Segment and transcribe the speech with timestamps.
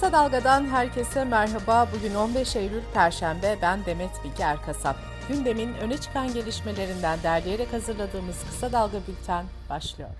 [0.00, 1.88] Kısa Dalga'dan herkese merhaba.
[1.94, 3.58] Bugün 15 Eylül Perşembe.
[3.62, 4.96] Ben Demet Bilge Erkasap.
[5.28, 10.10] Gündemin öne çıkan gelişmelerinden derleyerek hazırladığımız Kısa Dalga Bülten başlıyor.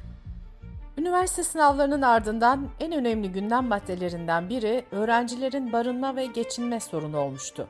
[0.99, 7.69] Üniversite sınavlarının ardından en önemli gündem maddelerinden biri öğrencilerin barınma ve geçinme sorunu olmuştu.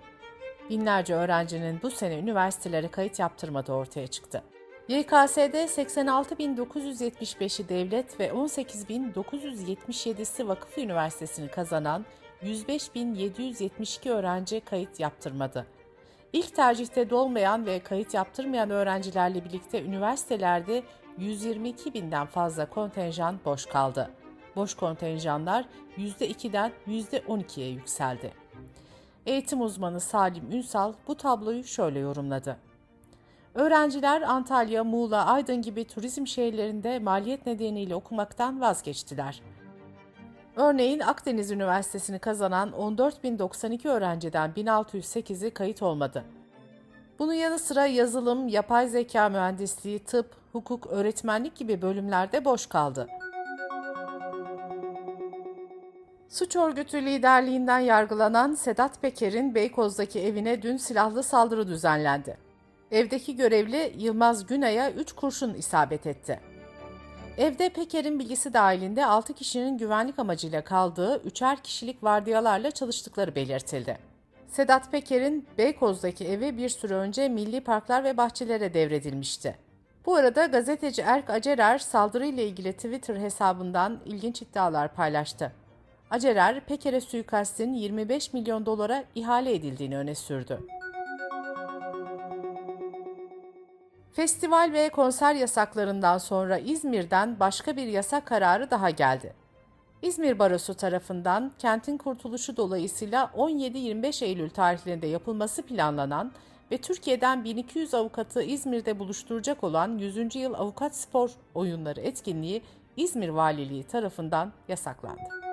[0.71, 4.43] Binlerce öğrencinin bu sene üniversitelere kayıt yaptırmadığı ortaya çıktı.
[4.91, 12.05] YKS'de 86.975'i devlet ve 18.977'si Vakıf Üniversitesi'ni kazanan
[12.43, 15.67] 105.772 öğrenci kayıt yaptırmadı.
[16.33, 20.83] İlk tercihte dolmayan ve kayıt yaptırmayan öğrencilerle birlikte üniversitelerde
[21.19, 24.11] 122 binden fazla kontenjan boş kaldı.
[24.57, 25.65] Boş kontenjanlar
[25.99, 28.33] %2'den %12'ye yükseldi.
[29.27, 32.70] Eğitim uzmanı Salim Ünsal bu tabloyu şöyle yorumladı.
[33.55, 39.43] Öğrenciler Antalya, Muğla, Aydın gibi turizm şehirlerinde maliyet nedeniyle okumaktan vazgeçtiler.
[40.57, 46.25] Örneğin Akdeniz Üniversitesi'ni kazanan 14.092 öğrenciden 1608'i kayıt olmadı.
[47.19, 53.09] Bunun yanı sıra yazılım, yapay zeka mühendisliği, tıp, hukuk, öğretmenlik gibi bölümlerde boş kaldı.
[56.29, 62.50] Suç örgütü liderliğinden yargılanan Sedat Peker'in Beykoz'daki evine dün silahlı saldırı düzenlendi.
[62.91, 66.41] Evdeki görevli Yılmaz Günay'a 3 kurşun isabet etti.
[67.39, 73.99] Evde Peker'in bilgisi dahilinde 6 kişinin güvenlik amacıyla kaldığı üçer kişilik vardiyalarla çalıştıkları belirtildi.
[74.49, 79.57] Sedat Peker'in Beykoz'daki evi bir süre önce Milli Parklar ve Bahçelere devredilmişti.
[80.07, 85.53] Bu arada gazeteci Erk Acerer saldırıyla ilgili Twitter hesabından ilginç iddialar paylaştı.
[86.11, 90.61] Acerer, Peker'e suikastin 25 milyon dolara ihale edildiğini öne sürdü.
[94.13, 99.35] Festival ve konser yasaklarından sonra İzmir'den başka bir yasak kararı daha geldi.
[100.03, 106.33] İzmir Barosu tarafından kentin kurtuluşu dolayısıyla 17-25 Eylül tarihlerinde yapılması planlanan
[106.71, 110.37] ve Türkiye'den 1200 avukatı İzmir'de buluşturacak olan 100.
[110.37, 112.63] yıl avukat spor oyunları etkinliği
[112.97, 115.50] İzmir Valiliği tarafından yasaklandı.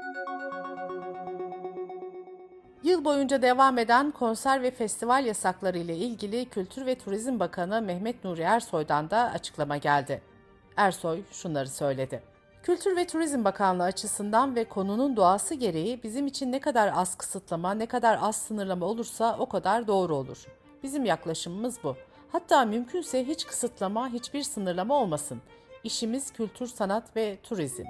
[2.87, 8.23] Yıl boyunca devam eden konser ve festival yasakları ile ilgili Kültür ve Turizm Bakanı Mehmet
[8.23, 10.21] Nuri Ersoy'dan da açıklama geldi.
[10.77, 12.23] Ersoy şunları söyledi.
[12.63, 17.73] Kültür ve Turizm Bakanlığı açısından ve konunun doğası gereği bizim için ne kadar az kısıtlama,
[17.73, 20.45] ne kadar az sınırlama olursa o kadar doğru olur.
[20.83, 21.95] Bizim yaklaşımımız bu.
[22.31, 25.41] Hatta mümkünse hiç kısıtlama, hiçbir sınırlama olmasın.
[25.83, 27.85] İşimiz kültür, sanat ve turizm.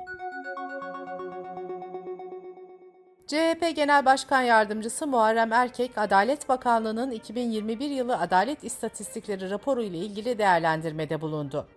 [3.28, 10.38] CHP Genel Başkan Yardımcısı Muharrem Erkek, Adalet Bakanlığı'nın 2021 yılı adalet istatistikleri raporu ile ilgili
[10.38, 11.68] değerlendirmede bulundu.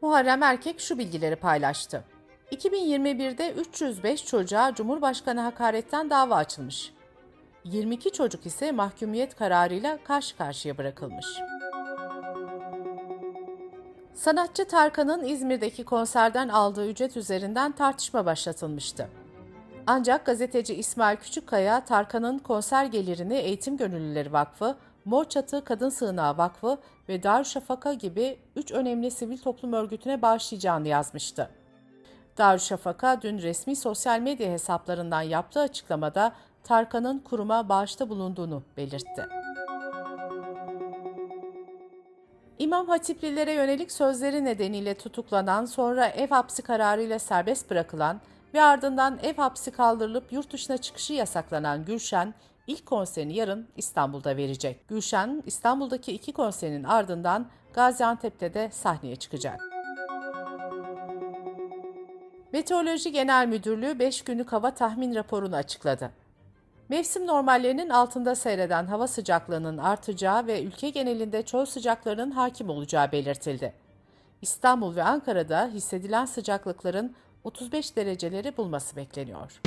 [0.00, 2.04] Muharrem Erkek şu bilgileri paylaştı.
[2.52, 6.92] 2021'de 305 çocuğa Cumhurbaşkanı hakaretten dava açılmış.
[7.64, 11.26] 22 çocuk ise mahkumiyet kararıyla karşı karşıya bırakılmış.
[14.14, 19.08] Sanatçı Tarkan'ın İzmir'deki konserden aldığı ücret üzerinden tartışma başlatılmıştı.
[19.92, 26.78] Ancak gazeteci İsmail Küçükkaya, Tarkan'ın konser gelirini Eğitim Gönüllüleri Vakfı, Mor Çatı Kadın Sığınağı Vakfı
[27.08, 31.50] ve Darüşşafaka gibi üç önemli sivil toplum örgütüne bağışlayacağını yazmıştı.
[32.38, 36.32] Darüşşafaka dün resmi sosyal medya hesaplarından yaptığı açıklamada
[36.64, 39.26] Tarkan'ın kuruma bağışta bulunduğunu belirtti.
[42.58, 48.20] İmam Hatiplilere yönelik sözleri nedeniyle tutuklanan sonra ev hapsi kararıyla serbest bırakılan
[48.54, 52.34] ve ardından ev hapsi kaldırılıp yurt dışına çıkışı yasaklanan Gülşen,
[52.66, 54.88] ilk konserini yarın İstanbul'da verecek.
[54.88, 59.60] Gülşen, İstanbul'daki iki konserinin ardından Gaziantep'te de sahneye çıkacak.
[62.52, 66.10] Meteoroloji Genel Müdürlüğü 5 günlük hava tahmin raporunu açıkladı.
[66.88, 73.74] Mevsim normallerinin altında seyreden hava sıcaklığının artacağı ve ülke genelinde çöl sıcaklarının hakim olacağı belirtildi.
[74.42, 77.14] İstanbul ve Ankara'da hissedilen sıcaklıkların
[77.44, 79.60] 35 dereceleri bulması bekleniyor.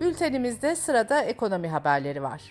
[0.00, 2.42] Bültenimizde sırada ekonomi haberleri var.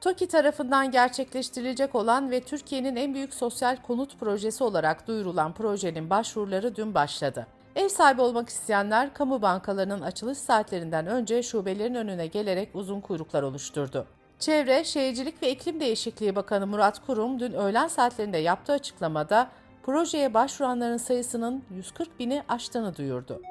[0.00, 6.76] TOKİ tarafından gerçekleştirilecek olan ve Türkiye'nin en büyük sosyal konut projesi olarak duyurulan projenin başvuruları
[6.76, 7.46] dün başladı.
[7.76, 14.06] Ev sahibi olmak isteyenler kamu bankalarının açılış saatlerinden önce şubelerin önüne gelerek uzun kuyruklar oluşturdu.
[14.38, 19.50] Çevre, Şehircilik ve İklim Değişikliği Bakanı Murat Kurum dün öğlen saatlerinde yaptığı açıklamada
[19.88, 23.42] projeye başvuranların sayısının 140 bini aştığını duyurdu.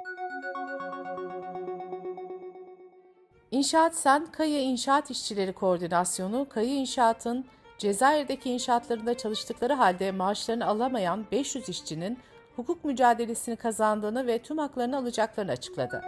[3.51, 7.45] İnşaat Sen, Kaya İnşaat İşçileri Koordinasyonu, Kaya İnşaat'ın
[7.78, 12.18] Cezayir'deki inşaatlarında çalıştıkları halde maaşlarını alamayan 500 işçinin
[12.56, 16.01] hukuk mücadelesini kazandığını ve tüm haklarını alacaklarını açıkladı.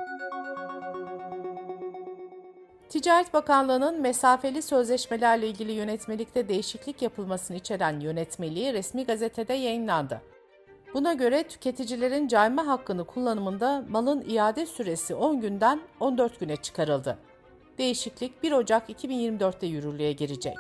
[2.90, 10.22] Ticaret Bakanlığı'nın mesafeli sözleşmelerle ilgili yönetmelikte değişiklik yapılmasını içeren yönetmeliği resmi gazetede yayınlandı.
[10.94, 17.18] Buna göre tüketicilerin cayma hakkını kullanımında malın iade süresi 10 günden 14 güne çıkarıldı.
[17.78, 20.58] Değişiklik 1 Ocak 2024'te yürürlüğe girecek.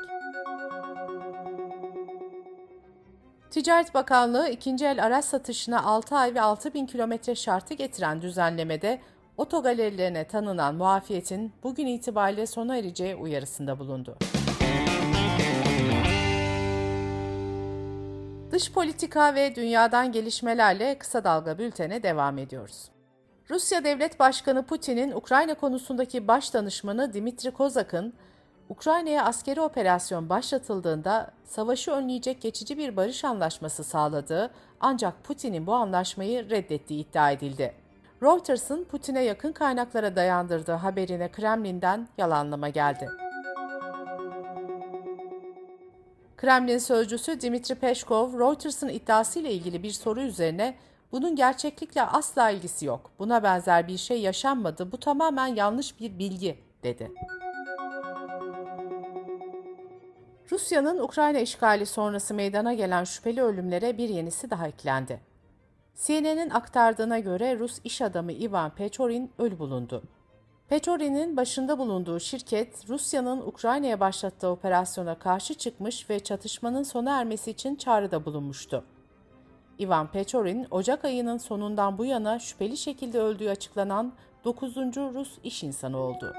[3.52, 9.00] Ticaret Bakanlığı ikinci el araç satışına 6 ay ve 6 bin kilometre şartı getiren düzenlemede
[9.40, 14.18] otogalerilerine tanınan muafiyetin bugün itibariyle sona ereceği uyarısında bulundu.
[18.52, 22.90] Dış politika ve dünyadan gelişmelerle kısa dalga bültene devam ediyoruz.
[23.50, 28.14] Rusya Devlet Başkanı Putin'in Ukrayna konusundaki baş danışmanı Dimitri Kozak'ın
[28.70, 36.50] Ukrayna'ya askeri operasyon başlatıldığında savaşı önleyecek geçici bir barış anlaşması sağladığı ancak Putin'in bu anlaşmayı
[36.50, 37.89] reddettiği iddia edildi.
[38.24, 43.10] Reuters'ın Putin'e yakın kaynaklara dayandırdığı haberine Kremlin'den yalanlama geldi.
[46.38, 50.76] Kremlin sözcüsü Dimitri Peskov, Reuters'ın iddiasıyla ilgili bir soru üzerine
[51.12, 53.12] bunun gerçeklikle asla ilgisi yok.
[53.20, 54.92] Buna benzer bir şey yaşanmadı.
[54.92, 57.12] Bu tamamen yanlış bir bilgi, dedi.
[60.52, 65.29] Rusya'nın Ukrayna işgali sonrası meydana gelen şüpheli ölümlere bir yenisi daha eklendi.
[66.06, 70.04] CNN'in aktardığına göre Rus iş adamı Ivan Pechorin ölü bulundu.
[70.68, 77.76] Pechorin'in başında bulunduğu şirket, Rusya'nın Ukrayna'ya başlattığı operasyona karşı çıkmış ve çatışmanın sona ermesi için
[77.76, 78.84] çağrıda bulunmuştu.
[79.80, 84.14] Ivan Pechorin, Ocak ayının sonundan bu yana şüpheli şekilde öldüğü açıklanan
[84.46, 84.76] 9.
[84.78, 86.34] Rus iş insanı oldu.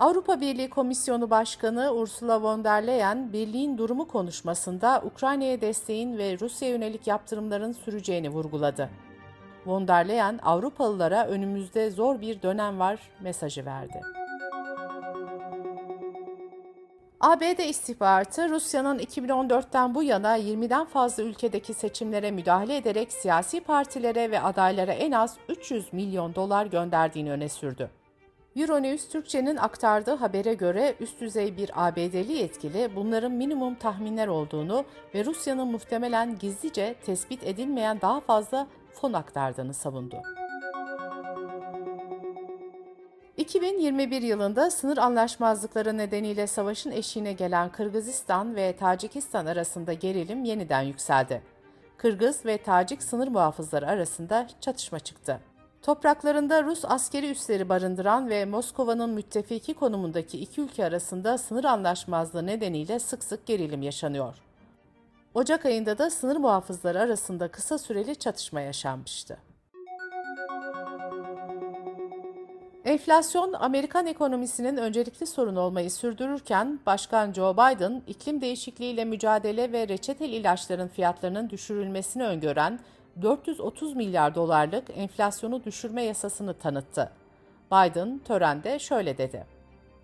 [0.00, 6.68] Avrupa Birliği Komisyonu Başkanı Ursula von der Leyen, birliğin durumu konuşmasında Ukrayna'ya desteğin ve Rusya
[6.68, 8.90] yönelik yaptırımların süreceğini vurguladı.
[9.66, 14.00] Von der Leyen, Avrupalılara önümüzde zor bir dönem var mesajı verdi.
[17.20, 24.40] ABD istihbaratı Rusya'nın 2014'ten bu yana 20'den fazla ülkedeki seçimlere müdahale ederek siyasi partilere ve
[24.40, 27.90] adaylara en az 300 milyon dolar gönderdiğini öne sürdü.
[28.56, 35.24] Euronews Türkçe'nin aktardığı habere göre üst düzey bir ABD'li yetkili bunların minimum tahminler olduğunu ve
[35.24, 40.22] Rusya'nın muhtemelen gizlice tespit edilmeyen daha fazla fon aktardığını savundu.
[43.36, 51.42] 2021 yılında sınır anlaşmazlıkları nedeniyle savaşın eşiğine gelen Kırgızistan ve Tacikistan arasında gerilim yeniden yükseldi.
[51.96, 55.49] Kırgız ve Tacik sınır muhafızları arasında çatışma çıktı.
[55.82, 62.98] Topraklarında Rus askeri üsleri barındıran ve Moskova'nın müttefiki konumundaki iki ülke arasında sınır anlaşmazlığı nedeniyle
[62.98, 64.34] sık sık gerilim yaşanıyor.
[65.34, 69.38] Ocak ayında da sınır muhafızları arasında kısa süreli çatışma yaşanmıştı.
[72.84, 80.32] Enflasyon Amerikan ekonomisinin öncelikli sorun olmayı sürdürürken Başkan Joe Biden iklim değişikliğiyle mücadele ve reçeteli
[80.32, 82.80] ilaçların fiyatlarının düşürülmesini öngören
[83.22, 87.10] 430 milyar dolarlık enflasyonu düşürme yasasını tanıttı.
[87.72, 89.46] Biden törende şöyle dedi.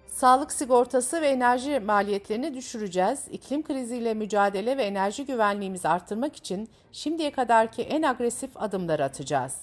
[0.06, 3.24] Sağlık sigortası ve enerji maliyetlerini düşüreceğiz.
[3.30, 9.54] İklim kriziyle mücadele ve enerji güvenliğimizi arttırmak için şimdiye kadarki en agresif adımları atacağız.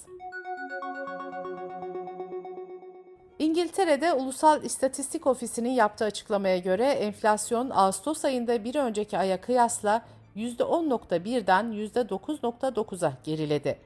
[3.38, 10.02] İngiltere'de Ulusal İstatistik Ofisi'nin yaptığı açıklamaya göre enflasyon Ağustos ayında bir önceki aya kıyasla
[10.36, 13.78] %10.1'den %9.9'a geriledi.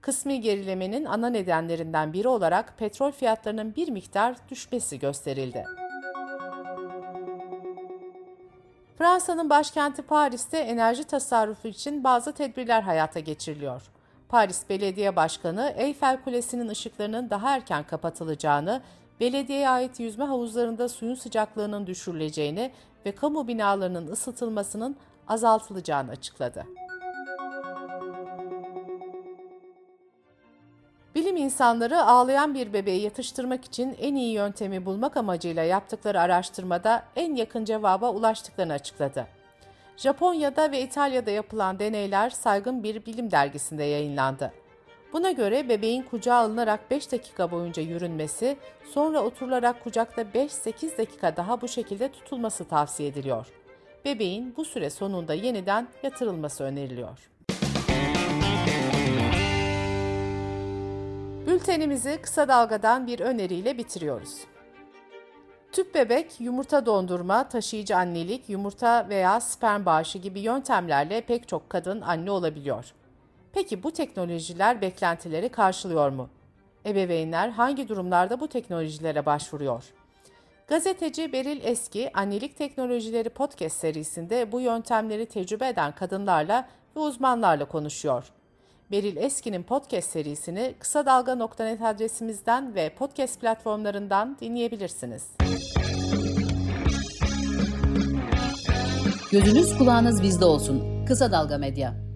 [0.00, 5.64] Kısmi gerilemenin ana nedenlerinden biri olarak petrol fiyatlarının bir miktar düşmesi gösterildi.
[8.98, 13.82] Fransa'nın başkenti Paris'te enerji tasarrufu için bazı tedbirler hayata geçiriliyor.
[14.28, 18.82] Paris Belediye Başkanı Eyfel Kulesi'nin ışıklarının daha erken kapatılacağını,
[19.20, 22.72] belediyeye ait yüzme havuzlarında suyun sıcaklığının düşürüleceğini
[23.06, 24.96] ve kamu binalarının ısıtılmasının
[25.28, 26.66] azaltılacağını açıkladı.
[31.14, 37.34] Bilim insanları ağlayan bir bebeği yatıştırmak için en iyi yöntemi bulmak amacıyla yaptıkları araştırmada en
[37.34, 39.26] yakın cevaba ulaştıklarını açıkladı.
[39.96, 44.52] Japonya'da ve İtalya'da yapılan deneyler saygın bir bilim dergisinde yayınlandı.
[45.12, 51.60] Buna göre bebeğin kucağa alınarak 5 dakika boyunca yürünmesi, sonra oturularak kucakta 5-8 dakika daha
[51.60, 53.61] bu şekilde tutulması tavsiye ediliyor
[54.04, 57.18] bebeğin bu süre sonunda yeniden yatırılması öneriliyor.
[61.46, 64.38] Bültenimizi kısa dalgadan bir öneriyle bitiriyoruz.
[65.72, 72.00] Tüp bebek, yumurta dondurma, taşıyıcı annelik, yumurta veya sperm bağışı gibi yöntemlerle pek çok kadın
[72.00, 72.92] anne olabiliyor.
[73.52, 76.28] Peki bu teknolojiler beklentileri karşılıyor mu?
[76.86, 79.84] Ebeveynler hangi durumlarda bu teknolojilere başvuruyor?
[80.68, 88.24] Gazeteci Beril Eski, Annelik Teknolojileri Podcast serisinde bu yöntemleri tecrübe eden kadınlarla ve uzmanlarla konuşuyor.
[88.90, 95.28] Beril Eski'nin podcast serisini kısa dalga.net adresimizden ve podcast platformlarından dinleyebilirsiniz.
[99.32, 101.04] Gözünüz kulağınız bizde olsun.
[101.06, 102.11] Kısa Dalga Medya.